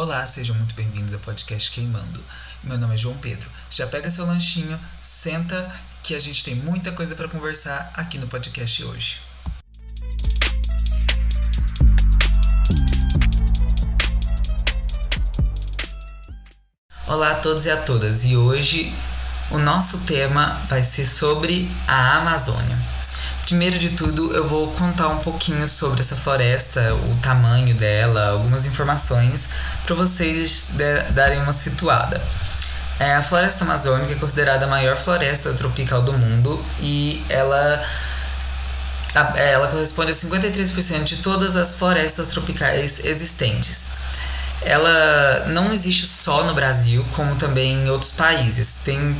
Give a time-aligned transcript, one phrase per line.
[0.00, 2.22] Olá, sejam muito bem-vindos ao podcast Queimando.
[2.62, 3.50] Meu nome é João Pedro.
[3.68, 5.74] Já pega seu lanchinho, senta
[6.04, 9.18] que a gente tem muita coisa para conversar aqui no podcast hoje.
[17.04, 18.94] Olá a todos e a todas, e hoje
[19.50, 22.78] o nosso tema vai ser sobre a Amazônia.
[23.48, 28.66] Primeiro de tudo, eu vou contar um pouquinho sobre essa floresta, o tamanho dela, algumas
[28.66, 29.54] informações
[29.88, 30.72] para vocês
[31.14, 32.20] darem uma situada.
[33.00, 37.82] É, a floresta amazônica é considerada a maior floresta tropical do mundo e ela,
[39.34, 43.86] é, ela corresponde a 53% de todas as florestas tropicais existentes.
[44.60, 48.80] Ela não existe só no Brasil, como também em outros países.
[48.84, 49.16] Tem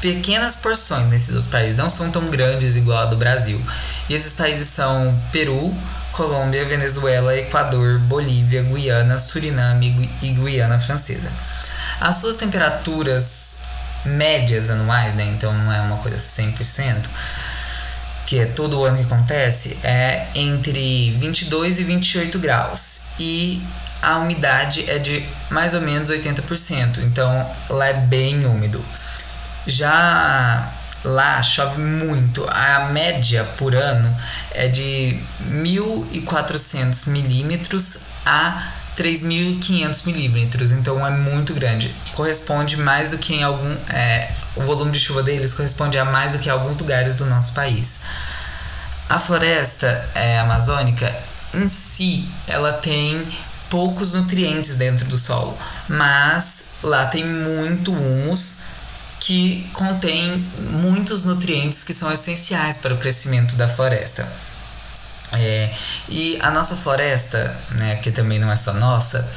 [0.00, 3.60] pequenas porções nesses outros países, não são tão grandes igual a do Brasil.
[4.08, 5.76] E esses países são Peru,
[6.16, 11.30] Colômbia, Venezuela, Equador, Bolívia, Guiana, Suriname e Guiana Francesa.
[12.00, 13.64] As suas temperaturas
[14.04, 17.06] médias anuais, né, então não é uma coisa 100%,
[18.24, 23.08] que é todo ano que acontece, é entre 22 e 28 graus.
[23.18, 23.62] E
[24.00, 28.82] a umidade é de mais ou menos 80%, então lá é bem úmido.
[29.66, 30.72] Já
[31.06, 34.14] lá chove muito, a média por ano
[34.50, 35.18] é de
[35.50, 41.94] 1.400 milímetros a 3.500 milímetros, então é muito grande.
[42.14, 43.76] Corresponde mais do que em algum.
[43.88, 47.26] É, o volume de chuva deles corresponde a mais do que em alguns lugares do
[47.26, 48.00] nosso país.
[49.08, 51.14] A floresta é, amazônica
[51.54, 53.24] em si, ela tem
[53.70, 55.56] poucos nutrientes dentro do solo,
[55.88, 58.65] mas lá tem muito humus
[59.26, 60.36] que contém
[60.70, 64.24] muitos nutrientes que são essenciais para o crescimento da floresta.
[65.32, 65.74] É,
[66.08, 69.28] e a nossa floresta, né, que também não é só nossa,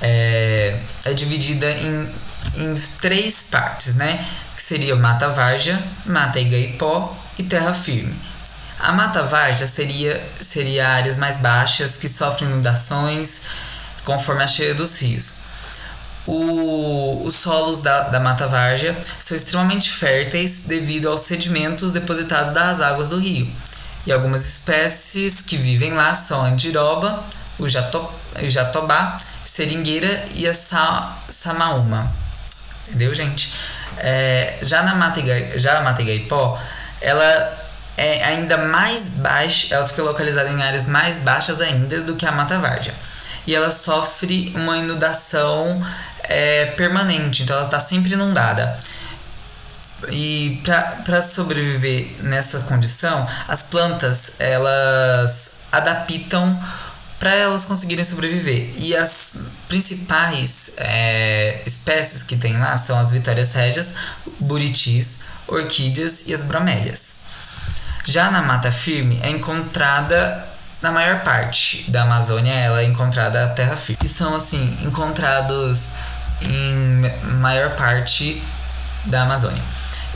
[0.00, 2.10] é, é dividida em,
[2.56, 4.26] em três partes, né?
[4.56, 8.18] Que seria Mata Varja, Mata Igaipó e Terra Firme.
[8.78, 13.42] A Mata Varja seria, seria áreas mais baixas que sofrem inundações
[14.06, 15.41] conforme a cheia dos rios.
[16.26, 22.80] O, os solos da, da Mata Várzea são extremamente férteis devido aos sedimentos depositados das
[22.80, 23.50] águas do rio.
[24.06, 27.22] E algumas espécies que vivem lá são a andiroba,
[27.58, 28.08] o, jato,
[28.40, 32.12] o jatobá, seringueira e a sa, samaúma.
[32.88, 33.52] Entendeu, gente?
[33.98, 35.20] É, já na Mata,
[35.56, 36.60] já a Mata Igaipó,
[37.00, 37.58] ela
[37.96, 42.32] é ainda mais baixa, ela fica localizada em áreas mais baixas ainda do que a
[42.32, 42.94] Mata Várzea.
[43.46, 45.84] E ela sofre uma inundação
[46.32, 48.78] é, permanente, então ela está sempre inundada.
[50.10, 50.60] E
[51.04, 56.58] para sobreviver nessa condição, as plantas elas adaptam
[57.20, 58.72] para elas conseguirem sobreviver.
[58.76, 63.94] E as principais é, espécies que tem lá são as vitórias régias,
[64.40, 67.22] buritis, orquídeas e as bromélias.
[68.04, 70.48] Já na mata firme é encontrada
[70.82, 74.00] na maior parte da Amazônia, ela é encontrada a terra firme.
[74.02, 75.92] E são assim encontrados
[76.48, 77.10] em
[77.40, 78.42] maior parte
[79.04, 79.62] da Amazônia.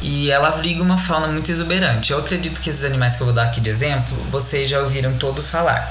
[0.02, 2.12] E ela abriga uma fauna muito exuberante.
[2.12, 5.14] Eu acredito que esses animais que eu vou dar aqui de exemplo, vocês já ouviram
[5.14, 5.90] todos falar.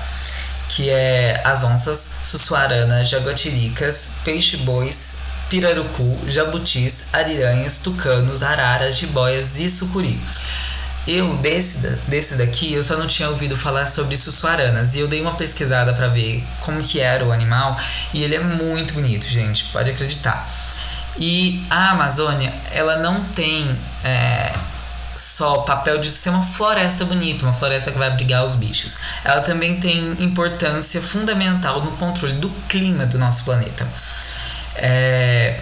[0.69, 5.17] Que é as onças, sussuaranas, jaguatiricas, peixe-bois,
[5.49, 10.19] pirarucu, jabutis, ariranhas, tucanos, araras, jiboias e sucuri.
[11.07, 14.95] Eu, desse, desse daqui, eu só não tinha ouvido falar sobre sussuaranas.
[14.95, 17.77] E eu dei uma pesquisada para ver como que era o animal.
[18.13, 19.65] E ele é muito bonito, gente.
[19.65, 20.49] Pode acreditar.
[21.17, 24.53] E a Amazônia, ela não tem é,
[25.15, 28.97] só o papel de ser uma floresta bonita, uma floresta que vai abrigar os bichos.
[29.23, 33.87] Ela também tem importância fundamental no controle do clima do nosso planeta.
[34.75, 35.61] É,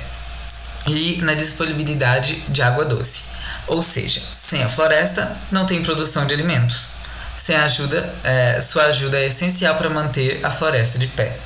[0.88, 3.33] e na disponibilidade de água doce.
[3.68, 6.92] Ou seja, sem a floresta não tem produção de alimentos.
[7.38, 11.38] Sem ajuda, é, sua ajuda é essencial para manter a floresta de pé.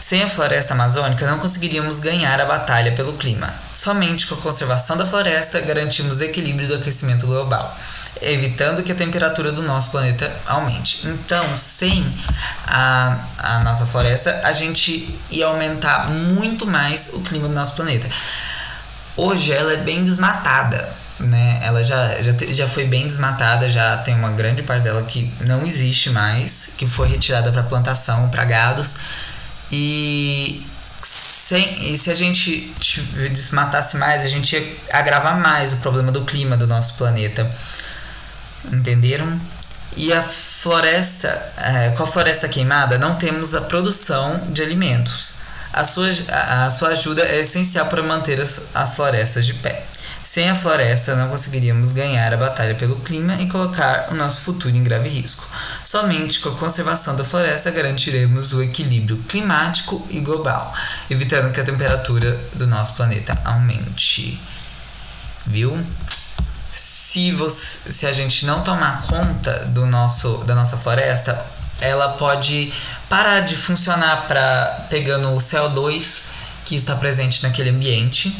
[0.00, 3.52] Sem a floresta amazônica, não conseguiríamos ganhar a batalha pelo clima.
[3.74, 7.74] Somente com a conservação da floresta garantimos equilíbrio do aquecimento global,
[8.20, 11.08] evitando que a temperatura do nosso planeta aumente.
[11.08, 12.14] Então, sem
[12.66, 18.08] a, a nossa floresta, a gente ia aumentar muito mais o clima do nosso planeta.
[19.16, 21.60] Hoje ela é bem desmatada né?
[21.62, 25.64] Ela já, já, já foi bem desmatada, já tem uma grande parte dela que não
[25.64, 28.96] existe mais, que foi retirada para plantação, para gados.
[29.70, 30.64] E,
[31.02, 32.72] sem, e se a gente
[33.30, 37.48] desmatasse mais, a gente ia agravar mais o problema do clima do nosso planeta.
[38.72, 39.40] Entenderam?
[39.96, 45.34] E a floresta, é, com a floresta queimada, não temos a produção de alimentos.
[45.72, 49.84] A sua, a sua ajuda é essencial para manter as, as florestas de pé.
[50.24, 54.74] Sem a floresta, não conseguiríamos ganhar a batalha pelo clima e colocar o nosso futuro
[54.74, 55.46] em grave risco.
[55.84, 60.74] Somente com a conservação da floresta garantiremos o equilíbrio climático e global,
[61.10, 64.40] evitando que a temperatura do nosso planeta aumente.
[65.46, 65.78] Viu?
[66.72, 71.44] Se, você, se a gente não tomar conta do nosso, da nossa floresta,
[71.78, 72.72] ela pode
[73.10, 76.22] parar de funcionar para pegando o CO2
[76.64, 78.34] que está presente naquele ambiente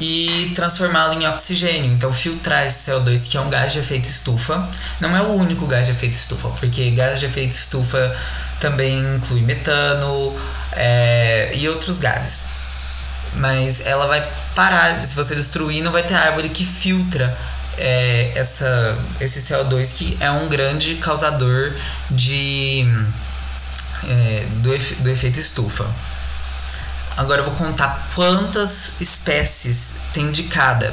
[0.00, 1.92] e transformá-lo em oxigênio.
[1.92, 4.68] Então, filtrar esse CO2, que é um gás de efeito estufa,
[5.00, 8.14] não é o único gás de efeito estufa, porque gás de efeito estufa
[8.60, 10.38] também inclui metano
[10.72, 12.40] é, e outros gases.
[13.34, 17.36] Mas ela vai parar, se você destruir, não vai ter árvore que filtra
[17.78, 21.72] é, essa, esse CO2, que é um grande causador
[22.10, 22.86] de,
[24.06, 25.86] é, do, efe, do efeito estufa.
[27.16, 30.92] Agora eu vou contar quantas espécies tem de cada.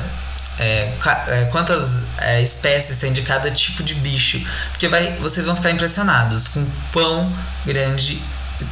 [0.57, 0.93] É,
[1.27, 4.45] é, quantas é, espécies tem de cada tipo de bicho.
[4.71, 7.31] Porque vai, vocês vão ficar impressionados com quão
[7.65, 8.21] grande,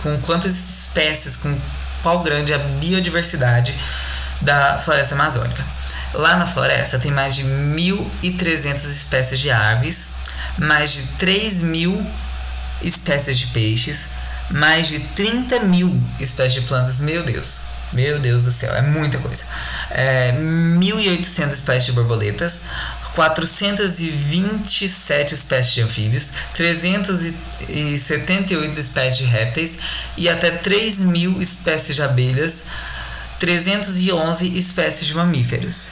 [0.04, 1.58] com quantas espécies, com
[2.04, 3.78] qual grande a biodiversidade
[4.42, 5.64] da floresta amazônica.
[6.14, 10.12] Lá na floresta tem mais de 1.300 espécies de aves,
[10.58, 12.06] mais de 3 mil
[12.82, 14.10] espécies de peixes,
[14.50, 17.00] mais de 30 mil espécies de plantas.
[17.00, 17.62] Meu Deus,
[17.94, 19.46] meu Deus do céu, é muita coisa.
[19.92, 22.64] É, 1.800 espécies de borboletas,
[23.16, 29.80] 427 espécies de anfíbios, 378 espécies de répteis
[30.16, 32.66] e até 3 mil espécies de abelhas,
[33.40, 35.90] 311 espécies de mamíferos.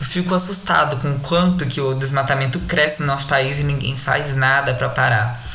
[0.00, 3.96] Eu fico assustado com o quanto que o desmatamento cresce no nosso país e ninguém
[3.96, 5.48] faz nada para parar.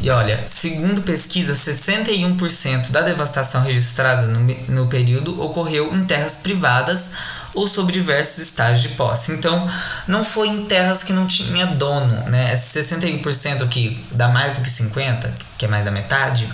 [0.00, 7.10] E olha, segundo pesquisa, 61% da devastação registrada no, no período ocorreu em terras privadas
[7.52, 9.32] ou sob diversos estágios de posse.
[9.32, 9.68] Então,
[10.06, 12.52] não foi em terras que não tinha dono, né?
[12.52, 16.48] Esse 61% que dá mais do que 50%, que é mais da metade,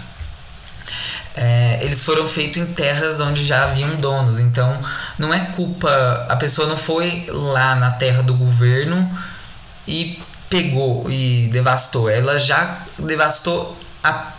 [1.36, 4.38] é, eles foram feitos em terras onde já haviam donos.
[4.38, 4.78] Então,
[5.18, 6.26] não é culpa.
[6.28, 9.10] A pessoa não foi lá na terra do governo
[9.86, 12.08] e pegou e devastou.
[12.08, 14.32] Ela já devastou a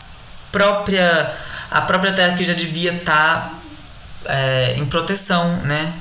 [0.51, 1.33] própria
[1.69, 3.49] a própria terra que já devia estar
[4.23, 5.93] tá, é, em proteção, né?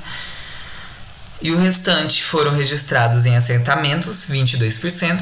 [1.41, 5.21] E o restante foram registrados em assentamentos, 22%,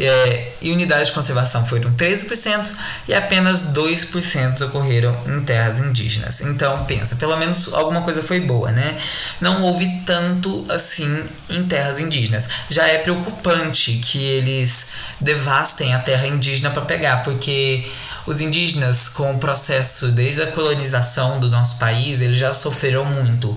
[0.00, 2.70] é, e unidades de conservação foram 13%,
[3.08, 6.40] e apenas 2% ocorreram em terras indígenas.
[6.40, 8.96] Então, pensa, pelo menos alguma coisa foi boa, né?
[9.40, 12.48] Não houve tanto assim em terras indígenas.
[12.70, 17.90] Já é preocupante que eles devastem a terra indígena para pegar, porque
[18.26, 23.56] os indígenas, com o processo desde a colonização do nosso país, eles já sofreram muito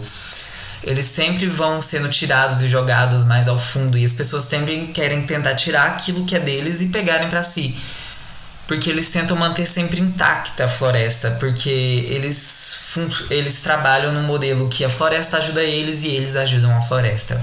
[0.83, 5.21] eles sempre vão sendo tirados e jogados mais ao fundo e as pessoas sempre querem
[5.23, 7.77] tentar tirar aquilo que é deles e pegarem para si.
[8.67, 12.79] Porque eles tentam manter sempre intacta a floresta, porque eles,
[13.29, 17.39] eles trabalham no modelo que a floresta ajuda eles e eles ajudam a floresta.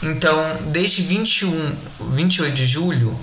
[0.02, 1.76] Então, desde 21,
[2.12, 3.16] 28 de julho,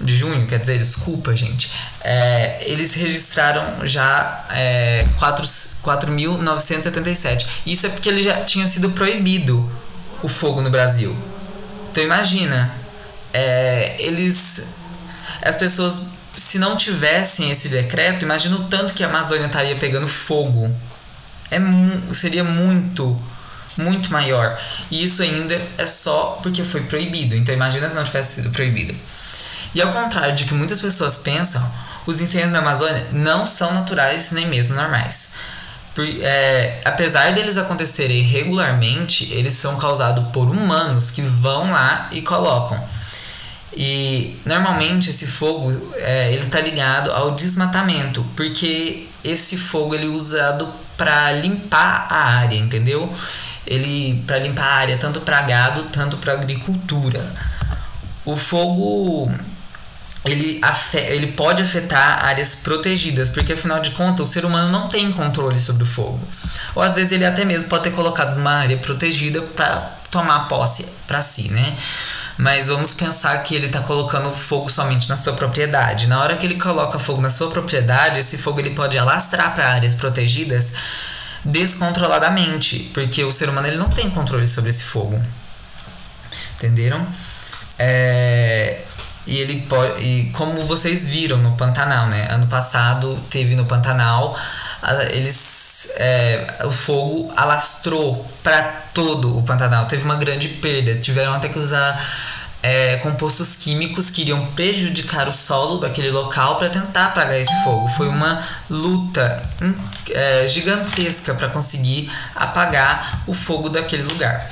[0.00, 1.70] de junho, quer dizer, desculpa, gente,
[2.02, 7.46] é, eles registraram já é, 4.977.
[7.64, 9.70] Isso é porque ele já tinha sido proibido
[10.22, 11.16] o fogo no Brasil.
[11.90, 12.72] Então imagina,
[13.32, 14.66] é, eles,
[15.42, 16.02] as pessoas,
[16.36, 20.74] se não tivessem esse decreto, imagina o tanto que a Amazônia estaria pegando fogo.
[21.50, 21.58] É,
[22.12, 23.16] seria muito,
[23.76, 24.58] muito maior.
[24.90, 27.36] E isso ainda é só porque foi proibido.
[27.36, 28.94] Então imagina se não tivesse sido proibido.
[29.74, 31.62] E ao contrário de que muitas pessoas pensam,
[32.06, 35.34] os incêndios na Amazônia não são naturais nem mesmo normais.
[35.94, 42.20] Por, é, apesar deles acontecerem regularmente, eles são causados por humanos que vão lá e
[42.20, 42.82] colocam.
[43.76, 50.08] E normalmente esse fogo é, ele tá ligado ao desmatamento, porque esse fogo ele é
[50.08, 53.12] usado para limpar a área, entendeu?
[53.66, 57.20] Ele para limpar a área tanto para gado, tanto para agricultura.
[58.24, 59.32] O fogo
[60.24, 60.60] ele,
[61.08, 65.58] ele pode afetar áreas protegidas, porque afinal de contas o ser humano não tem controle
[65.58, 66.20] sobre o fogo.
[66.74, 70.86] Ou às vezes ele até mesmo pode ter colocado uma área protegida para tomar posse
[71.06, 71.76] para si, né?
[72.38, 76.08] Mas vamos pensar que ele está colocando fogo somente na sua propriedade.
[76.08, 79.68] Na hora que ele coloca fogo na sua propriedade, esse fogo ele pode alastrar para
[79.68, 80.72] áreas protegidas
[81.44, 85.22] descontroladamente, porque o ser humano ele não tem controle sobre esse fogo.
[86.56, 87.06] Entenderam?
[87.78, 88.82] É,
[89.26, 90.02] e ele pode.
[90.02, 92.28] E como vocês viram no Pantanal, né?
[92.30, 94.38] Ano passado teve no Pantanal.
[95.10, 98.62] Eles é, o fogo alastrou para
[98.92, 99.86] todo o Pantanal.
[99.86, 100.96] Teve uma grande perda.
[100.96, 101.98] Tiveram até que usar
[102.62, 107.88] é, compostos químicos que iriam prejudicar o solo daquele local para tentar apagar esse fogo.
[107.88, 109.42] Foi uma luta
[110.10, 114.50] é, gigantesca para conseguir apagar o fogo daquele lugar.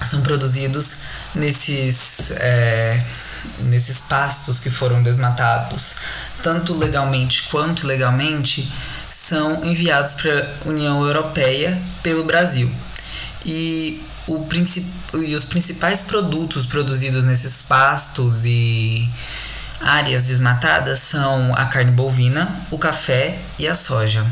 [0.00, 0.98] são produzidos
[1.34, 3.02] nesses, é,
[3.60, 5.94] nesses pastos que foram desmatados
[6.42, 8.70] tanto legalmente quanto ilegalmente,
[9.10, 12.70] são enviados para a União Europeia pelo Brasil.
[13.44, 14.46] E, o
[15.14, 19.08] e os principais produtos produzidos nesses pastos e
[19.80, 24.24] áreas desmatadas são a carne bovina, o café e a soja.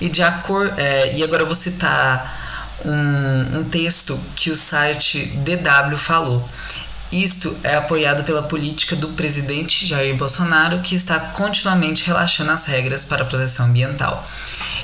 [0.00, 2.40] E, de acor é, e agora eu vou citar
[2.84, 6.48] um, um texto que o site DW falou.
[7.12, 13.04] Isto é apoiado pela política do presidente Jair Bolsonaro, que está continuamente relaxando as regras
[13.04, 14.26] para a proteção ambiental.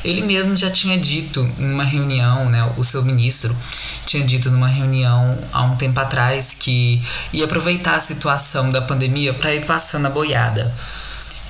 [0.04, 3.56] Ele mesmo já tinha dito em uma reunião, né, o seu ministro
[4.04, 9.32] tinha dito numa reunião há um tempo atrás que ia aproveitar a situação da pandemia
[9.32, 10.70] para ir passando a boiada.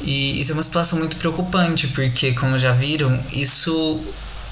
[0.00, 4.00] E isso é uma situação muito preocupante, porque, como já viram, isso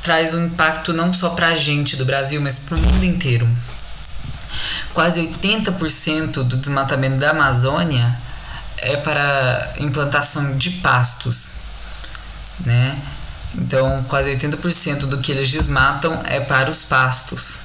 [0.03, 3.49] traz um impacto não só para a gente do Brasil, mas para o mundo inteiro
[4.97, 8.19] quase 80% do desmatamento da Amazônia
[8.79, 11.57] é para implantação de pastos,
[12.61, 12.99] né?
[13.55, 17.59] Então, quase 80% do que eles desmatam é para os pastos.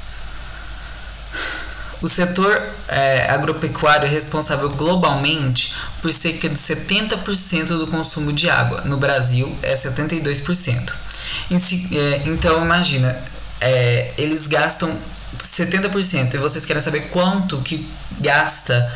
[2.02, 8.82] O setor é, agropecuário é responsável globalmente por cerca de 70% do consumo de água.
[8.82, 10.92] No Brasil, é 72%.
[11.94, 13.18] É, então, imagina,
[13.62, 14.98] é, eles gastam
[15.44, 17.88] 70% e vocês querem saber quanto que
[18.20, 18.92] gasta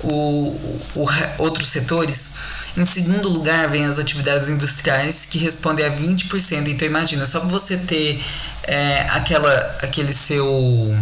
[0.00, 1.06] o, o,
[1.38, 2.32] outros setores,
[2.76, 6.68] em segundo lugar vem as atividades industriais que respondem a 20%.
[6.68, 8.22] Então imagina, só para você ter
[8.64, 10.96] é, aquela, aquele seu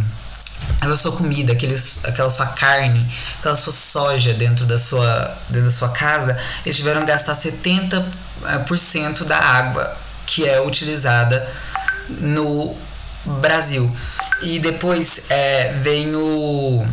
[0.79, 3.07] aquela sua comida, aqueles, aquela sua carne,
[3.39, 8.05] aquela sua soja dentro da sua, dentro da sua casa, eles tiveram que gastar 70%
[8.45, 11.49] é, da água que é utilizada
[12.09, 12.77] no
[13.41, 13.91] Brasil.
[14.43, 16.85] E depois é, vem o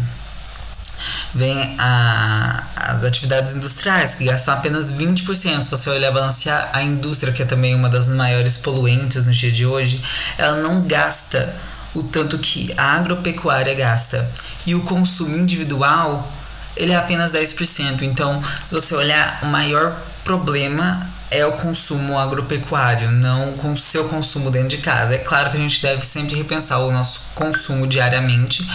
[1.33, 5.63] vem a, as atividades industriais, que gastam apenas 20%.
[5.63, 9.51] Se você olhar balancear a indústria, que é também uma das maiores poluentes no dia
[9.51, 10.03] de hoje,
[10.37, 11.55] ela não gasta
[11.93, 14.29] o tanto que a agropecuária gasta.
[14.65, 16.31] E o consumo individual,
[16.75, 18.01] ele é apenas 10%.
[18.01, 24.49] Então, se você olhar, o maior problema é o consumo agropecuário, não o seu consumo
[24.49, 25.15] dentro de casa.
[25.15, 28.67] É claro que a gente deve sempre repensar o nosso consumo diariamente,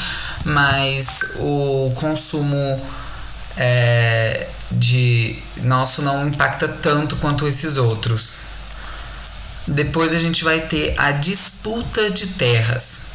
[0.45, 2.81] mas o consumo
[3.57, 8.41] é, de nosso não impacta tanto quanto esses outros.
[9.67, 13.14] Depois a gente vai ter a disputa de terras.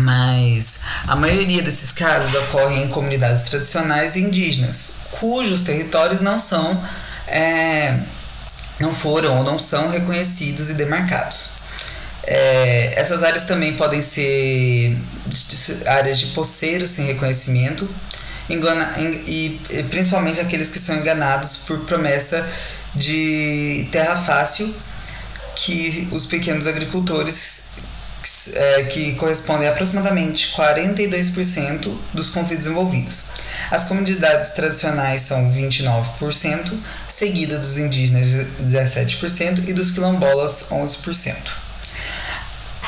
[0.00, 6.82] Mas a maioria desses casos ocorre em comunidades tradicionais indígenas, cujos territórios não são,
[7.26, 7.98] é,
[8.80, 11.50] não foram ou não são reconhecidos e demarcados.
[12.24, 14.96] É, essas áreas também podem ser
[15.86, 17.88] áreas de poceiros sem reconhecimento,
[18.52, 22.46] engana, e, e principalmente aqueles que são enganados por promessa
[22.94, 24.74] de terra fácil
[25.56, 27.72] que os pequenos agricultores
[28.54, 33.24] é, que correspondem a aproximadamente 42% dos conflitos envolvidos.
[33.70, 36.74] As comunidades tradicionais são 29%,
[37.08, 38.28] seguida dos indígenas
[38.60, 41.34] 17% e dos quilombolas 11%.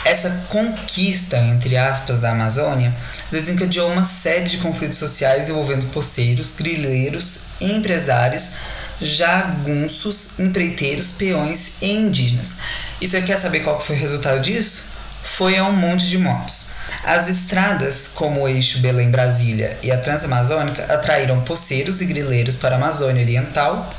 [0.04, 2.94] Essa conquista, entre aspas, da Amazônia
[3.30, 8.54] desencadeou uma série de conflitos sociais envolvendo poceiros, grileiros, empresários,
[9.00, 12.56] jagunços, empreiteiros, peões e indígenas.
[13.00, 14.94] E você quer saber qual foi o resultado disso?
[15.22, 16.68] Foi a um monte de mortos.
[17.02, 22.78] As estradas, como o eixo Belém-Brasília e a Transamazônica, atraíram poceiros e grileiros para a
[22.78, 23.90] Amazônia Oriental.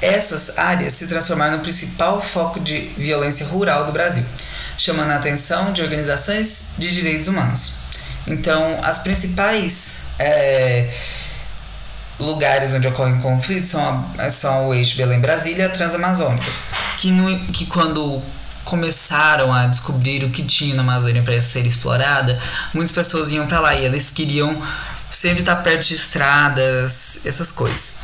[0.00, 4.24] Essas áreas se transformaram no principal foco de violência rural do Brasil
[4.76, 7.81] chamando a atenção de organizações de direitos humanos.
[8.26, 10.92] Então, as principais é,
[12.18, 16.46] lugares onde ocorrem conflitos são, a, são o eixo Belém-Brasília e a Transamazônica,
[16.98, 18.22] que, no, que quando
[18.64, 22.38] começaram a descobrir o que tinha na Amazônia para ser explorada,
[22.72, 24.60] muitas pessoas iam para lá e eles queriam
[25.12, 28.01] sempre estar perto de estradas, essas coisas.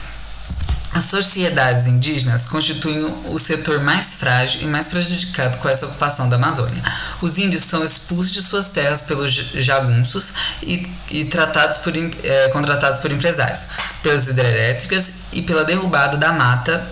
[0.92, 6.36] As sociedades indígenas constituem o setor mais frágil e mais prejudicado com essa ocupação da
[6.36, 6.82] Amazônia.
[7.20, 12.98] Os índios são expulsos de suas terras pelos jagunços e, e tratados por, é, contratados
[12.98, 13.68] por empresários,
[14.02, 16.84] pelas hidrelétricas e pela derrubada da mata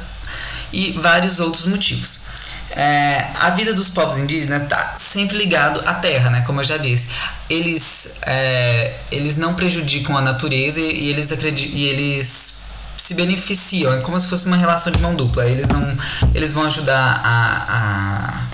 [0.72, 2.26] e vários outros motivos.
[2.70, 6.42] É, a vida dos povos indígenas está sempre ligado à terra, né?
[6.42, 7.08] Como eu já disse,
[7.48, 12.55] eles, é, eles não prejudicam a natureza e, e eles acreditam, e eles
[12.96, 15.46] se beneficiam, é como se fosse uma relação de mão dupla.
[15.46, 15.96] Eles não,
[16.34, 18.46] eles vão ajudar a,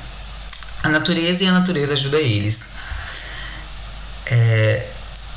[0.83, 2.72] a, a natureza e a natureza ajuda eles.
[4.26, 4.87] É,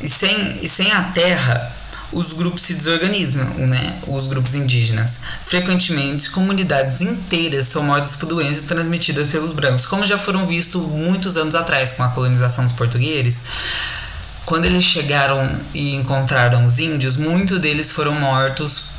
[0.01, 1.73] e, sem, e sem a terra,
[2.11, 3.99] os grupos se desorganizam, né?
[4.07, 5.19] Os grupos indígenas.
[5.45, 11.37] Frequentemente, comunidades inteiras são mortas por doenças transmitidas pelos brancos, como já foram vistos muitos
[11.37, 13.45] anos atrás com a colonização dos portugueses.
[14.45, 18.94] Quando eles chegaram e encontraram os índios, muitos deles foram mortos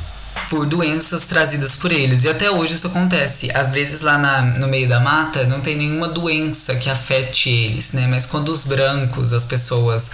[0.49, 2.25] por doenças trazidas por eles.
[2.25, 3.51] E até hoje isso acontece.
[3.55, 7.93] Às vezes lá na, no meio da mata não tem nenhuma doença que afete eles,
[7.93, 8.07] né?
[8.07, 10.11] Mas quando os brancos, as pessoas,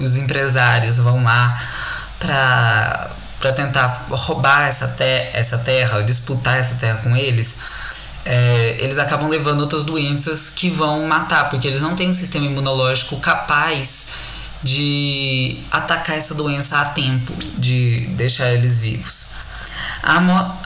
[0.00, 1.58] os empresários vão lá
[2.18, 3.10] para
[3.40, 7.56] para tentar roubar essa, te essa terra, disputar essa terra com eles,
[8.24, 12.46] é, eles acabam levando outras doenças que vão matar, porque eles não têm um sistema
[12.46, 14.06] imunológico capaz
[14.62, 19.33] de atacar essa doença a tempo, de deixar eles vivos.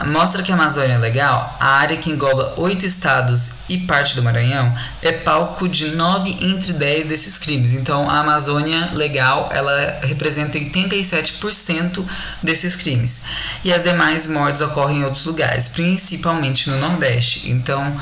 [0.07, 4.22] Mostra que a Amazônia é legal, a área que engloba oito estados e parte do
[4.22, 7.74] Maranhão, é palco de nove entre dez desses crimes.
[7.74, 12.05] Então, a Amazônia legal, ela representa 87%
[12.42, 13.22] desses crimes.
[13.64, 17.51] E as demais mortes ocorrem em outros lugares, principalmente no Nordeste.
[17.51, 17.96] Então,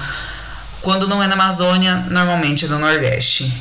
[0.80, 3.52] quando não é na Amazônia, normalmente é no Nordeste.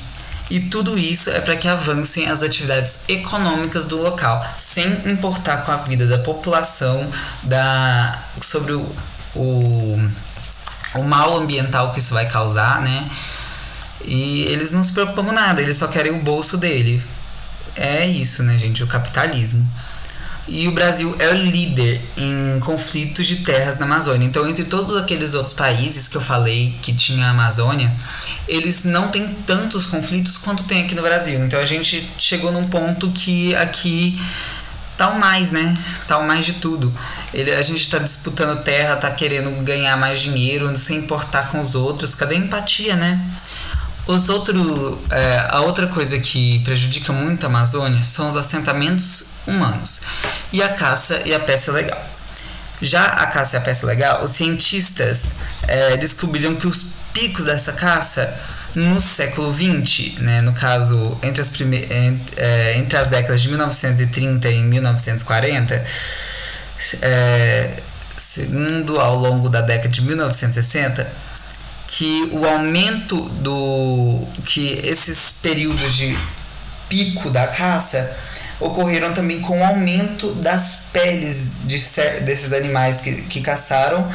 [0.50, 5.72] E tudo isso é para que avancem as atividades econômicas do local, sem importar com
[5.72, 7.10] a vida da população,
[7.42, 8.96] da, sobre o,
[9.36, 10.10] o,
[10.94, 13.10] o mal ambiental que isso vai causar, né?
[14.04, 17.04] E eles não se preocupam com nada, eles só querem o bolso dele.
[17.76, 18.84] É isso, né, gente?
[18.84, 19.68] O capitalismo.
[20.48, 24.28] E o Brasil é o líder em conflitos de terras na Amazônia.
[24.28, 27.92] Então, entre todos aqueles outros países que eu falei que tinha a Amazônia,
[28.48, 31.44] eles não têm tantos conflitos quanto tem aqui no Brasil.
[31.44, 34.20] Então, a gente chegou num ponto que aqui
[34.96, 35.76] tá o mais, né?
[36.08, 36.94] Tá o mais de tudo.
[37.34, 41.74] Ele, a gente tá disputando terra, tá querendo ganhar mais dinheiro, sem importar com os
[41.74, 42.14] outros.
[42.14, 43.20] Cadê a empatia, né?
[44.06, 50.02] Os outro, é, a outra coisa que prejudica muito a Amazônia são os assentamentos humanos,
[50.52, 52.04] e a caça e a peça legal.
[52.82, 55.36] Já a caça e a peça legal, os cientistas
[55.68, 58.38] é, descobriram que os picos dessa caça
[58.76, 64.50] no século XX, né, no caso entre as, entre, é, entre as décadas de 1930
[64.50, 65.86] e 1940,
[67.02, 67.80] é,
[68.18, 71.10] segundo ao longo da década de 1960,
[71.88, 76.18] que o aumento do que esses períodos de
[76.90, 78.16] pico da caça
[78.60, 81.78] ocorreram também com o aumento das peles de
[82.22, 84.10] desses animais que, que caçaram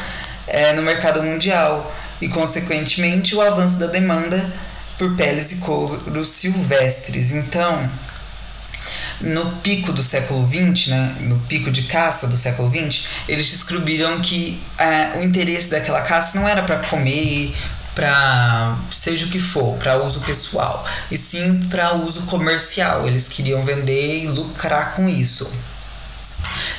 [0.47, 4.51] é, no mercado mundial e, consequentemente, o avanço da demanda
[4.99, 7.33] por peles e couros silvestres.
[7.33, 7.89] Então,
[9.21, 14.21] no pico do século XX, né, no pico de caça do século XX, eles descobriram
[14.21, 17.55] que é, o interesse daquela caça não era para comer,
[18.01, 23.07] para seja o que for, para uso pessoal, e sim para uso comercial.
[23.07, 25.53] Eles queriam vender e lucrar com isso.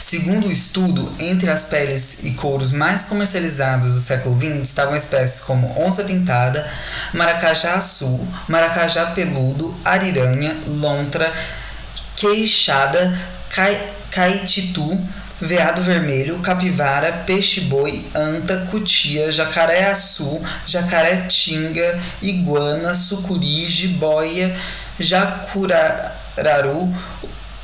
[0.01, 5.41] Segundo o estudo, entre as peles e couros mais comercializados do século XX estavam espécies
[5.41, 6.67] como onça pintada,
[7.13, 11.31] maracajá azul, maracajá peludo, ariranha, lontra,
[12.15, 13.15] queixada,
[13.51, 13.79] cai,
[14.09, 14.99] caititu,
[15.41, 24.55] veado vermelho, capivara, peixe-boi, anta, cutia, jacaré-açu, jacaré-tinga, iguana, sucuri, jiboia,
[24.99, 26.93] jacuraru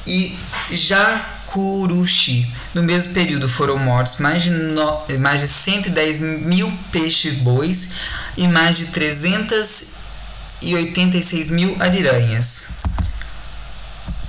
[0.08, 0.36] e
[0.72, 2.52] jacuruxi.
[2.74, 7.90] No mesmo período foram mortos mais de, no, mais de 110 mil peixes-bois
[8.36, 12.78] e mais de 386 mil ariranhas.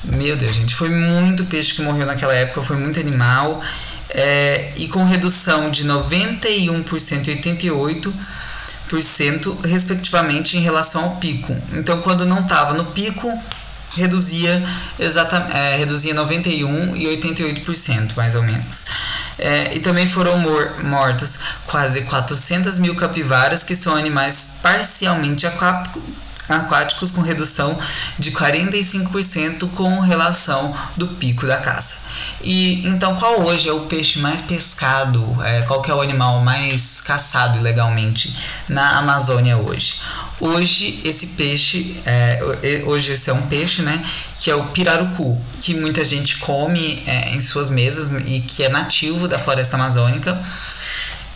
[0.05, 3.63] Meu Deus, gente, foi muito peixe que morreu naquela época, foi muito animal.
[4.11, 7.69] É, e com redução de 91% e
[8.91, 11.55] 88%, respectivamente, em relação ao pico.
[11.75, 13.31] Então, quando não estava no pico,
[13.97, 14.63] reduzia
[14.99, 18.85] exatamente é, reduzia 91 e 88% mais ou menos
[19.39, 26.03] é, e também foram mor mortos quase 400 mil capivaras que são animais parcialmente aquáticos
[26.49, 27.79] aquáticos com redução
[28.19, 31.97] de 45% com relação do pico da caça.
[32.43, 35.37] E então qual hoje é o peixe mais pescado?
[35.45, 38.37] É, qual que é o animal mais caçado ilegalmente
[38.69, 40.01] na Amazônia hoje?
[40.41, 42.41] Hoje esse peixe, é,
[42.87, 44.05] hoje esse é um peixe, né,
[44.39, 48.69] que é o pirarucu, que muita gente come é, em suas mesas e que é
[48.69, 50.41] nativo da floresta amazônica.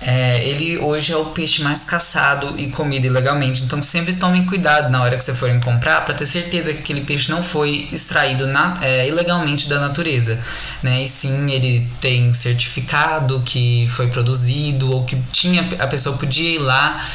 [0.05, 3.63] É, ele hoje é o peixe mais caçado e comido ilegalmente.
[3.63, 7.03] Então sempre tomem cuidado na hora que você forem comprar para ter certeza que aquele
[7.03, 10.39] peixe não foi extraído na, é, ilegalmente da natureza.
[10.83, 11.03] Né?
[11.03, 16.59] E sim, ele tem certificado que foi produzido ou que tinha a pessoa podia ir
[16.59, 17.07] lá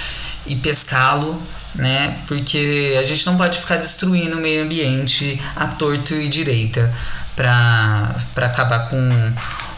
[0.46, 1.42] e pescá-lo.
[1.76, 2.18] Né?
[2.26, 6.92] Porque a gente não pode ficar destruindo o meio ambiente à torto e direita
[7.36, 8.98] para acabar com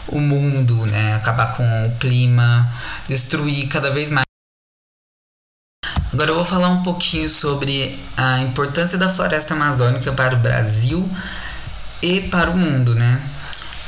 [0.08, 1.14] o mundo, né?
[1.14, 2.70] Acabar com o clima,
[3.08, 4.24] destruir cada vez mais.
[6.12, 11.08] Agora eu vou falar um pouquinho sobre a importância da floresta amazônica para o Brasil
[12.02, 13.20] e para o mundo, né?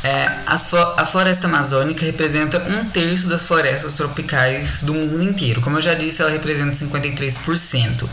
[0.04, 5.60] É, a floresta amazônica representa um terço das florestas tropicais do mundo inteiro.
[5.60, 8.08] Como eu já disse, ela representa 53%,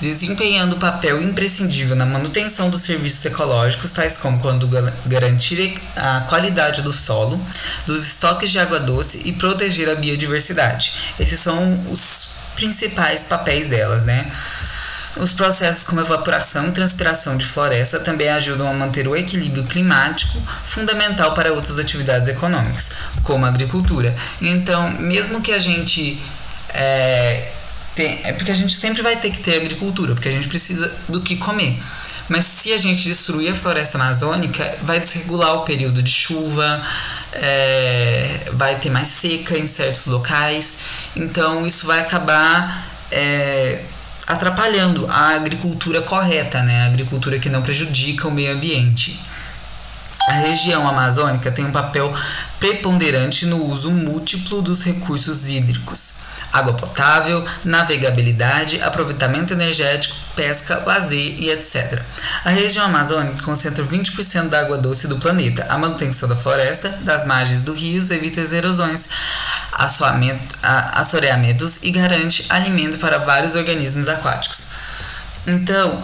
[0.00, 4.66] desempenhando papel imprescindível na manutenção dos serviços ecológicos, tais como quando
[5.04, 7.38] garantir a qualidade do solo,
[7.86, 10.94] dos estoques de água doce e proteger a biodiversidade.
[11.18, 14.30] Esses são os principais papéis delas, né?
[15.16, 20.40] Os processos como evaporação e transpiração de floresta também ajudam a manter o equilíbrio climático,
[20.64, 22.90] fundamental para outras atividades econômicas,
[23.24, 24.14] como a agricultura.
[24.40, 26.20] Então, mesmo que a gente
[26.68, 27.50] é,
[27.94, 30.92] tem, é porque a gente sempre vai ter que ter agricultura, porque a gente precisa
[31.08, 31.76] do que comer.
[32.28, 36.80] Mas se a gente destruir a floresta amazônica, vai desregular o período de chuva,
[37.32, 40.78] é, vai ter mais seca em certos locais.
[41.16, 43.82] Então isso vai acabar é,
[44.32, 46.82] atrapalhando a agricultura correta, né?
[46.82, 49.20] A agricultura que não prejudica o meio ambiente.
[50.28, 52.12] A região amazônica tem um papel
[52.58, 61.50] preponderante no uso múltiplo dos recursos hídricos água potável, navegabilidade, aproveitamento energético, pesca, lazer e
[61.50, 62.00] etc.
[62.46, 65.66] A região amazônica concentra 20% da água doce do planeta.
[65.68, 69.10] A manutenção da floresta, das margens dos rios, evita as erosões,
[70.94, 74.64] assoreamentos e garante alimento para vários organismos aquáticos.
[75.46, 76.02] Então,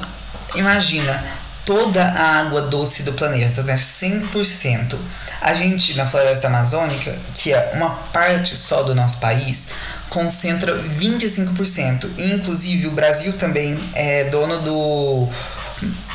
[0.55, 1.25] imagina
[1.65, 3.75] toda a água doce do planeta, né?
[3.75, 4.99] 100%.
[5.41, 9.71] A gente, na floresta amazônica, que é uma parte só do nosso país,
[10.11, 12.09] concentra 25%.
[12.19, 15.29] E, inclusive, o Brasil também é dono do.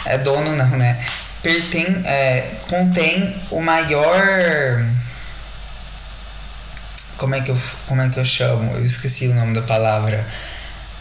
[0.06, 1.00] É dono, não, né?
[1.42, 4.86] pertence, é, contém o maior
[7.18, 10.26] como é que eu como é que eu chamo eu esqueci o nome da palavra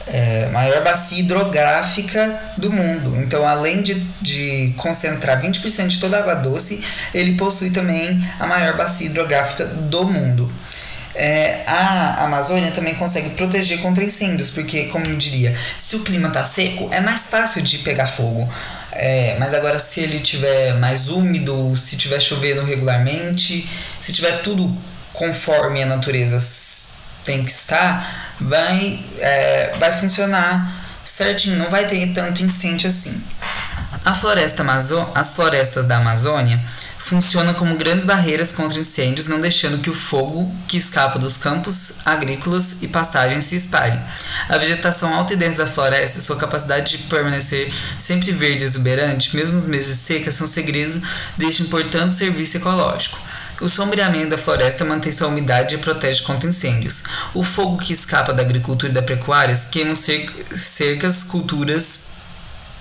[0.06, 3.16] é, maior bacia hidrográfica do mundo.
[3.18, 6.82] Então, além de, de concentrar 20% de toda a água doce,
[7.14, 10.50] ele possui também a maior bacia hidrográfica do mundo.
[11.14, 16.28] É, a Amazônia também consegue proteger contra incêndios, porque, como eu diria, se o clima
[16.28, 18.48] está seco, é mais fácil de pegar fogo.
[18.92, 23.68] É, mas agora, se ele tiver mais úmido, se tiver chovendo regularmente,
[24.00, 24.76] se tiver tudo
[25.12, 26.38] conforme a natureza
[27.24, 33.22] tem que estar, vai, é, vai funcionar certinho, não vai ter tanto incêndio assim.
[34.04, 36.60] A floresta Amazo as florestas da Amazônia
[37.10, 41.94] funcionam como grandes barreiras contra incêndios, não deixando que o fogo que escapa dos campos
[42.04, 43.98] agrícolas e pastagens se espalhe.
[44.48, 48.64] A vegetação alta e densa da floresta e sua capacidade de permanecer sempre verde e
[48.64, 51.00] exuberante, mesmo nos meses secas, são segredos
[51.36, 53.18] deste importante serviço ecológico.
[53.60, 57.02] O sombreamento da floresta mantém sua umidade e protege contra incêndios.
[57.34, 62.09] O fogo que escapa da agricultura e da pecuária queima cercas, culturas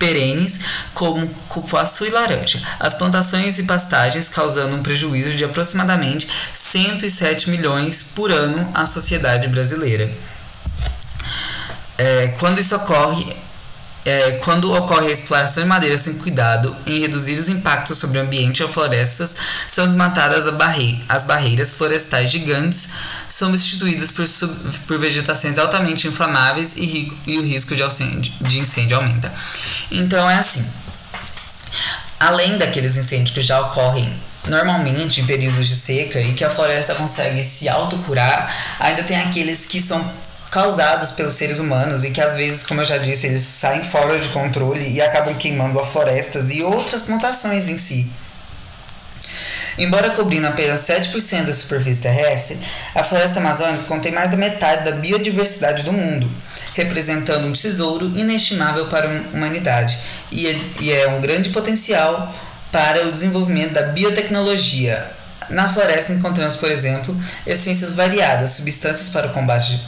[0.00, 0.60] perenes
[0.94, 8.02] como cupuaçu e laranja, as plantações e pastagens causando um prejuízo de aproximadamente 107 milhões
[8.02, 10.10] por ano à sociedade brasileira.
[11.98, 13.36] É, quando isso ocorre,
[14.04, 18.22] é, quando ocorre a exploração de madeira sem cuidado em reduzir os impactos sobre o
[18.22, 19.36] ambiente ou florestas,
[19.68, 22.88] são desmatadas barre as barreiras florestais gigantes,
[23.28, 24.24] são substituídas por,
[24.86, 27.82] por vegetações altamente inflamáveis e, e o risco de,
[28.40, 29.32] de incêndio aumenta.
[29.90, 30.66] Então é assim.
[32.18, 34.12] Além daqueles incêndios que já ocorrem
[34.46, 39.66] normalmente em períodos de seca e que a floresta consegue se autocurar, ainda tem aqueles
[39.66, 40.10] que são
[40.50, 44.18] causados pelos seres humanos e que às vezes, como eu já disse, eles saem fora
[44.18, 48.10] de controle e acabam queimando as florestas e outras plantações em si.
[49.78, 52.58] Embora cobrindo apenas 7% da superfície terrestre,
[52.94, 56.28] a floresta amazônica contém mais da metade da biodiversidade do mundo,
[56.74, 59.98] representando um tesouro inestimável para a humanidade
[60.32, 62.34] e é um grande potencial
[62.70, 65.10] para o desenvolvimento da biotecnologia,
[65.50, 69.80] na floresta encontramos, por exemplo, essências variadas, substâncias para o combate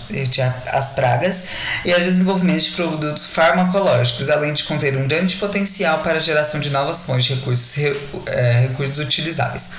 [0.66, 1.44] às pragas
[1.84, 6.60] e o desenvolvimento de produtos farmacológicos, além de conter um grande potencial para a geração
[6.60, 7.78] de novas fontes de recursos,
[8.26, 9.70] é, recursos utilizáveis.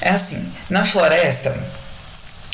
[0.00, 1.56] É assim, na floresta,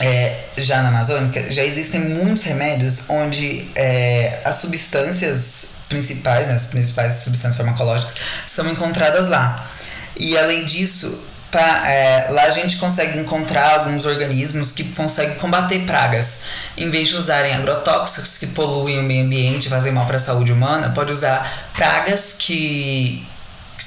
[0.00, 6.66] é, já na Amazônica, já existem muitos remédios onde é, as substâncias principais, né, as
[6.66, 8.14] principais substâncias farmacológicas,
[8.46, 9.66] são encontradas lá.
[10.16, 15.80] E além disso, Pra, é, lá a gente consegue encontrar alguns organismos que conseguem combater
[15.80, 16.44] pragas.
[16.78, 20.18] Em vez de usarem agrotóxicos que poluem o meio ambiente e fazem mal para a
[20.18, 23.28] saúde humana, pode usar pragas que.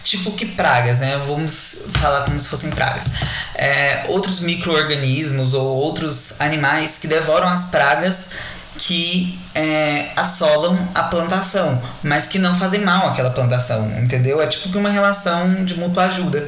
[0.03, 1.19] Tipo que pragas, né?
[1.25, 3.07] Vamos falar como se fossem pragas.
[3.55, 8.29] É, outros micro-organismos ou outros animais que devoram as pragas
[8.77, 14.39] que é, assolam a plantação, mas que não fazem mal àquela plantação, entendeu?
[14.39, 16.47] É tipo que uma relação de mútua ajuda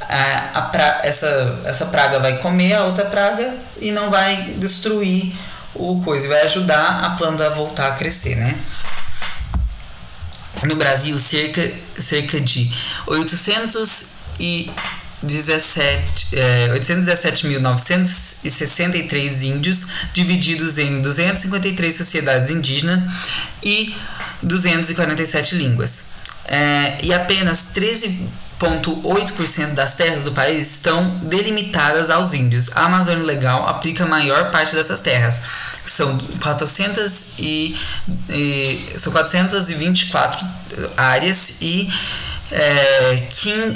[0.00, 5.34] a, a pra, essa, essa praga vai comer a outra praga e não vai destruir
[5.74, 8.56] o coisa, vai ajudar a planta a voltar a crescer, né?
[10.62, 12.70] No Brasil, cerca, cerca de
[13.06, 14.70] 817,
[16.32, 23.02] é, 817.963 índios, divididos em 253 sociedades indígenas
[23.62, 23.94] e
[24.42, 26.12] 247 línguas.
[26.46, 28.26] É, e apenas 13
[28.58, 32.74] 0,8% das terras do país estão delimitadas aos índios.
[32.74, 35.40] A Amazônia Legal aplica a maior parte dessas terras.
[35.84, 37.76] São 400 e,
[38.30, 40.46] e são 424
[40.96, 41.88] áreas e
[42.50, 43.22] é,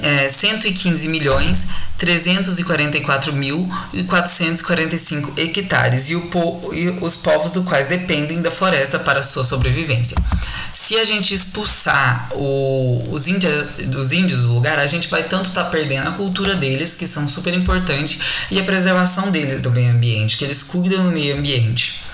[0.02, 1.66] é, 115 milhões
[2.00, 8.98] 344 mil e 445 hectares e, po e os povos do quais dependem da floresta
[8.98, 10.16] para sua sobrevivência.
[10.72, 15.50] Se a gente expulsar o, os, índia, os índios do lugar, a gente vai tanto
[15.50, 18.18] estar tá perdendo a cultura deles, que são super importantes,
[18.50, 22.09] e a preservação deles do meio ambiente, que eles cuidam do meio ambiente.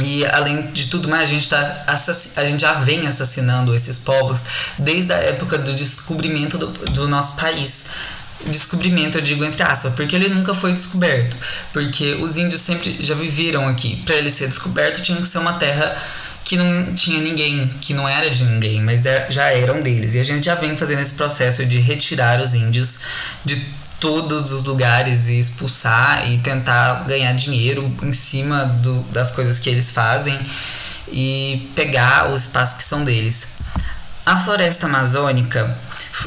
[0.00, 1.84] E além de tudo mais, a gente, tá
[2.36, 4.44] a gente já vem assassinando esses povos
[4.78, 7.86] desde a época do descobrimento do, do nosso país.
[8.46, 11.36] Descobrimento, eu digo entre aspas, porque ele nunca foi descoberto.
[11.72, 13.96] Porque os índios sempre já viveram aqui.
[14.06, 15.96] Para ele ser descoberto, tinha que ser uma terra
[16.44, 20.14] que não tinha ninguém, que não era de ninguém, mas é, já eram deles.
[20.14, 23.00] E a gente já vem fazendo esse processo de retirar os índios
[23.44, 23.56] de
[24.00, 29.68] todos os lugares e expulsar e tentar ganhar dinheiro em cima do, das coisas que
[29.68, 30.38] eles fazem
[31.08, 33.56] e pegar o espaço que são deles.
[34.24, 35.76] A floresta amazônica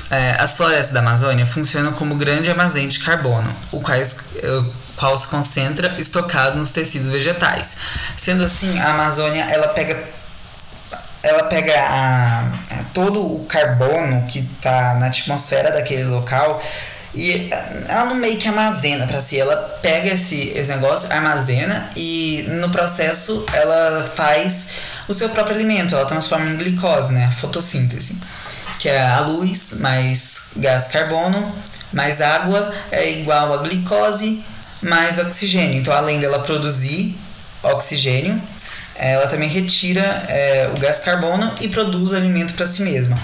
[0.10, 5.18] É, as florestas da Amazônia funcionam como grande armazém de carbono, o qual, o qual
[5.18, 7.76] se concentra estocado nos tecidos vegetais.
[8.16, 9.98] Sendo assim, a Amazônia ela pega
[11.24, 12.40] ela pega a,
[12.72, 16.62] a todo o carbono que está na atmosfera daquele local
[17.14, 17.50] e
[17.88, 22.70] ela não meio que armazena para si, ela pega esse, esse negócio, armazena e no
[22.70, 24.70] processo ela faz
[25.08, 27.30] o seu próprio alimento, ela transforma em glicose, né?
[27.32, 28.18] Fotossíntese,
[28.80, 31.54] que é a luz mais gás carbono
[31.94, 34.44] mais água é igual a glicose
[34.82, 35.78] mais oxigênio.
[35.78, 37.16] Então, além dela produzir
[37.62, 38.42] oxigênio,
[38.96, 43.18] ela também retira é, o gás carbono e produz alimento para si mesma.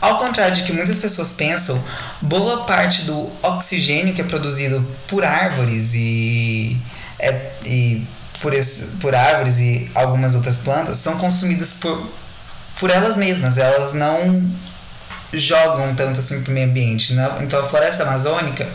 [0.00, 1.82] Ao contrário de que muitas pessoas pensam,
[2.20, 6.78] boa parte do oxigênio que é produzido por árvores e,
[7.18, 8.06] é, e
[8.40, 12.06] por, esse, por árvores e algumas outras plantas são consumidas por,
[12.78, 13.56] por elas mesmas.
[13.56, 14.46] Elas não
[15.32, 17.14] jogam tanto assim para o meio ambiente.
[17.14, 17.28] Né?
[17.40, 18.68] Então a floresta amazônica,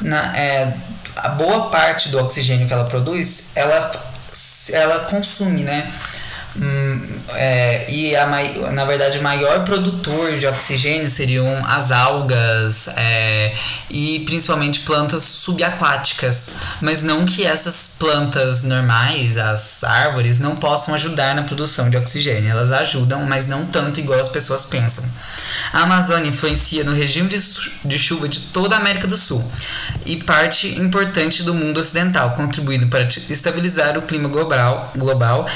[0.00, 0.74] na, é,
[1.16, 3.90] a boa parte do oxigênio que ela produz, ela,
[4.72, 5.90] ela consome, né?
[7.34, 8.26] É, e a,
[8.72, 13.54] na verdade o maior produtor de oxigênio seriam as algas é,
[13.88, 16.52] e principalmente plantas subaquáticas.
[16.80, 22.50] Mas não que essas plantas normais as árvores não possam ajudar na produção de oxigênio.
[22.50, 25.04] Elas ajudam mas não tanto igual as pessoas pensam.
[25.72, 27.38] A Amazônia influencia no regime de,
[27.84, 29.44] de chuva de toda a América do Sul
[30.04, 35.46] e parte importante do mundo ocidental contribuindo para estabilizar o clima global, global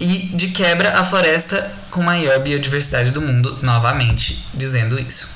[0.00, 5.28] e de quebra a floresta com maior biodiversidade do mundo, novamente dizendo isso.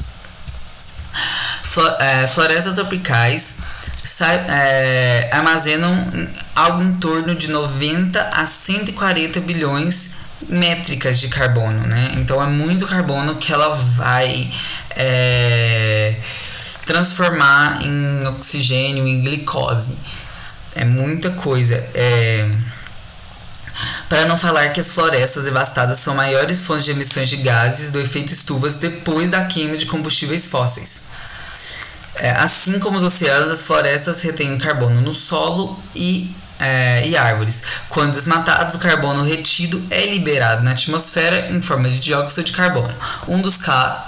[1.99, 3.57] É, florestas tropicais
[4.49, 6.07] é, armazenam
[6.55, 10.17] algo em torno de 90 a 140 bilhões
[10.49, 12.13] métricas de carbono, né?
[12.17, 14.51] Então é muito carbono que ela vai
[14.91, 16.17] é,
[16.85, 19.97] transformar em oxigênio, em glicose.
[20.75, 21.77] É muita coisa.
[21.95, 22.51] É,
[24.09, 28.01] para não falar que as florestas devastadas são maiores fontes de emissões de gases do
[28.01, 31.03] efeito estufas depois da queima de combustíveis fósseis.
[32.15, 37.63] É, assim como os oceanos, as florestas retêm carbono no solo e é, e árvores.
[37.89, 42.95] Quando desmatados, o carbono retido é liberado na atmosfera em forma de dióxido de carbono,
[43.27, 43.59] um dos,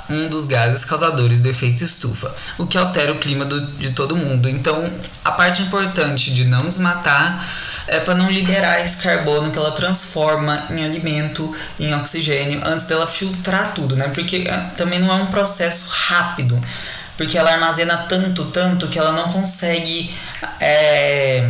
[0.09, 4.17] um dos gases causadores do efeito estufa, o que altera o clima do, de todo
[4.17, 4.49] mundo.
[4.49, 4.89] Então,
[5.25, 7.45] a parte importante de não desmatar
[7.87, 13.07] é para não liberar esse carbono que ela transforma em alimento, em oxigênio, antes dela
[13.07, 14.09] filtrar tudo, né?
[14.09, 16.61] Porque é, também não é um processo rápido,
[17.17, 20.15] porque ela armazena tanto, tanto que ela não consegue.
[20.61, 21.49] É,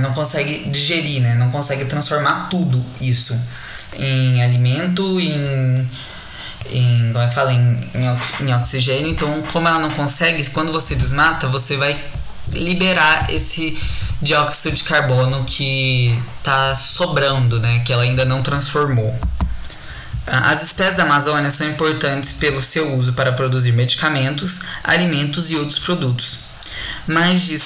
[0.00, 1.34] não consegue digerir, né?
[1.34, 3.38] Não consegue transformar tudo isso
[3.94, 5.88] em alimento, em
[6.70, 9.10] em, como é que fala, em, em, em, oxigênio.
[9.10, 12.00] Então, como ela não consegue, quando você desmata, você vai
[12.52, 13.76] liberar esse
[14.22, 17.80] dióxido de carbono que está sobrando, né?
[17.80, 19.18] Que ela ainda não transformou.
[20.26, 25.80] As espécies da Amazônia são importantes pelo seu uso para produzir medicamentos, alimentos e outros
[25.80, 26.38] produtos.
[27.06, 27.58] Mais de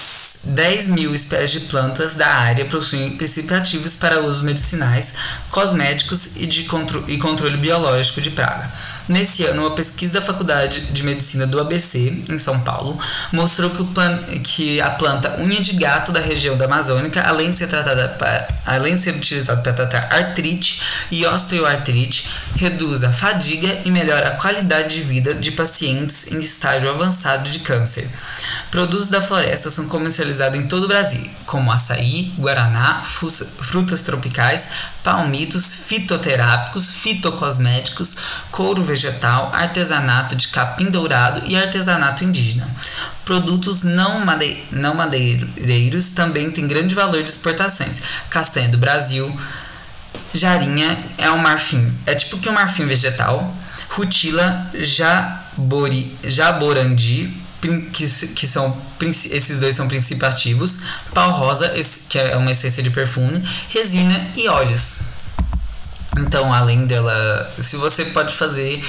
[0.44, 5.14] 10 mil espécies de plantas da área possuem princípios ativos para usos medicinais,
[5.50, 8.70] cosméticos e de contro e controle biológico de praga.
[9.08, 12.98] Nesse ano, uma pesquisa da Faculdade de Medicina do ABC, em São Paulo,
[13.32, 17.68] mostrou que, que a planta unha de gato da região da Amazônica, além de ser,
[17.68, 23.90] tratada pra, além de ser utilizada para tratar artrite e osteoartrite, reduz a fadiga e
[23.90, 28.08] melhora a qualidade de vida de pacientes em estágio avançado de câncer.
[28.70, 30.25] Produtos da floresta são comercializados
[30.56, 34.68] em todo o Brasil, como açaí, guaraná, frutas tropicais,
[35.02, 38.16] palmitos, fitoterápicos, fitocosméticos,
[38.50, 42.68] couro vegetal, artesanato de capim dourado e artesanato indígena.
[43.24, 48.00] Produtos não, made não madeireiros também têm grande valor de exportações.
[48.30, 49.34] Castanha do Brasil,
[50.34, 53.54] jarinha é um marfim, é tipo que um marfim vegetal.
[53.88, 57.45] Rutila, jabori, jaborandi,
[57.92, 60.80] que, que são esses dois são princípios ativos,
[61.12, 61.72] pau rosa,
[62.08, 65.00] que é uma essência de perfume, resina e óleos.
[66.18, 68.82] Então, além dela, se você pode fazer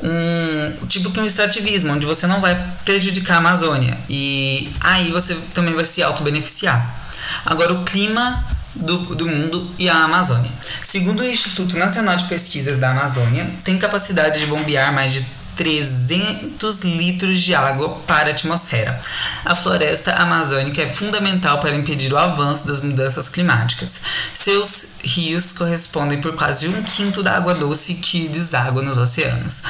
[0.00, 2.54] um tipo que um extrativismo, onde você não vai
[2.84, 6.96] prejudicar a Amazônia e aí você também vai se auto-beneficiar.
[7.44, 10.50] Agora, o clima do, do mundo e a Amazônia.
[10.84, 15.26] Segundo o Instituto Nacional de Pesquisas da Amazônia, tem capacidade de bombear mais de
[15.58, 18.98] 300 litros de água para a atmosfera.
[19.44, 24.00] A floresta amazônica é fundamental para impedir o avanço das mudanças climáticas.
[24.32, 29.62] Seus rios correspondem por quase um quinto da água doce que deságua nos oceanos.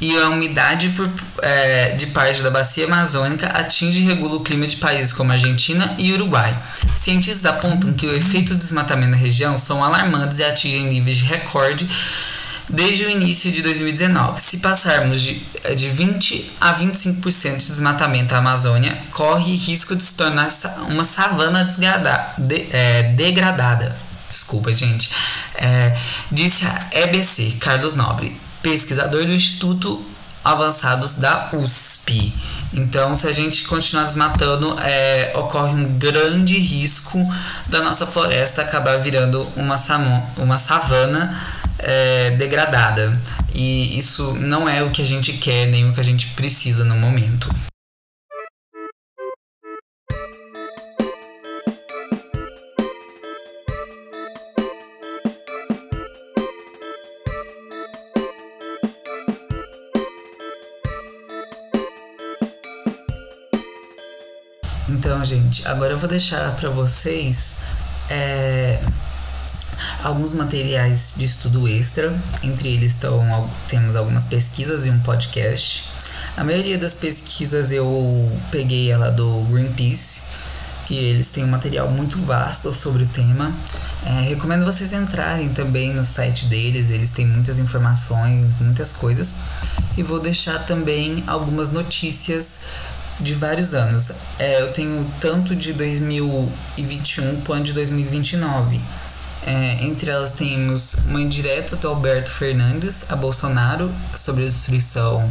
[0.00, 1.10] e a umidade por,
[1.42, 5.94] é, de parte da bacia amazônica atinge e regula o clima de países como Argentina
[5.98, 6.56] e Uruguai.
[6.96, 11.26] Cientistas apontam que o efeito do desmatamento na região são alarmantes e atingem níveis de
[11.26, 11.86] recorde
[12.70, 14.40] desde o início de 2019.
[14.40, 15.42] Se passarmos de,
[15.76, 20.48] de 20 a 25% de desmatamento da Amazônia, corre risco de se tornar
[20.88, 21.64] uma savana
[22.38, 23.96] de, é, degradada.
[24.30, 25.10] Desculpa, gente.
[25.56, 25.96] É,
[26.30, 30.04] disse a EBC, Carlos Nobre, pesquisador do Instituto
[30.42, 32.32] Avançados da USP.
[32.72, 37.18] Então, se a gente continuar desmatando, é, ocorre um grande risco
[37.66, 39.76] da nossa floresta acabar virando uma,
[40.38, 41.36] uma savana
[41.82, 43.18] é, degradada.
[43.54, 46.84] E isso não é o que a gente quer, nem o que a gente precisa
[46.84, 47.48] no momento.
[64.88, 67.62] Então, gente, agora eu vou deixar para vocês
[68.08, 68.78] é,
[70.02, 72.14] alguns materiais de estudo extra.
[72.42, 75.84] Entre eles estão, temos algumas pesquisas e um podcast.
[76.36, 80.22] A maioria das pesquisas eu peguei ela do Greenpeace,
[80.86, 83.52] que eles têm um material muito vasto sobre o tema.
[84.04, 89.34] É, recomendo vocês entrarem também no site deles, eles têm muitas informações, muitas coisas.
[89.96, 92.60] E vou deixar também algumas notícias
[93.20, 94.10] de vários anos.
[94.38, 98.80] É, eu tenho tanto de 2021 quanto de 2029.
[99.42, 105.30] É, entre elas temos uma indireta do Alberto Fernandes a Bolsonaro sobre a destruição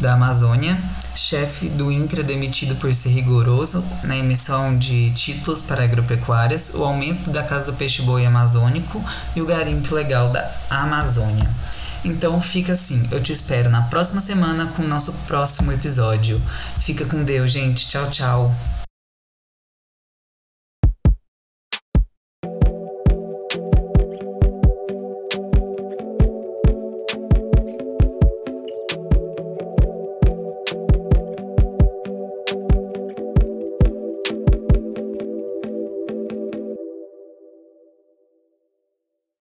[0.00, 0.78] da Amazônia,
[1.14, 7.30] chefe do INCRA demitido por ser rigoroso na emissão de títulos para agropecuárias, o aumento
[7.30, 9.02] da Casa do Peixe Boi Amazônico
[9.34, 11.48] e o garimpo legal da Amazônia.
[12.04, 16.40] Então fica assim, eu te espero na próxima semana com o nosso próximo episódio.
[16.80, 17.88] Fica com Deus, gente.
[17.88, 18.75] Tchau, tchau.